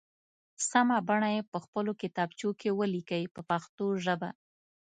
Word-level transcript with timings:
سمه 0.69 0.97
بڼه 1.09 1.29
یې 1.35 1.41
په 1.51 1.57
خپلو 1.63 1.91
کتابچو 2.01 2.49
کې 2.59 2.69
ولیکئ 2.79 3.23
په 3.35 3.41
پښتو 3.49 3.85
ژبه. 4.03 4.29